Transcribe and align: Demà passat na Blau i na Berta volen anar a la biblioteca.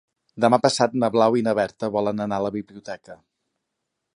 Demà 0.45 0.57
passat 0.61 0.95
na 1.03 1.09
Blau 1.15 1.37
i 1.41 1.45
na 1.49 1.53
Berta 1.59 1.91
volen 1.99 2.25
anar 2.25 2.41
a 2.41 2.45
la 2.47 2.53
biblioteca. 2.57 3.19